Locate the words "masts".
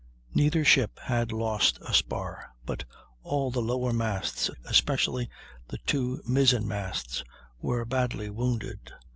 3.93-4.49, 6.67-7.23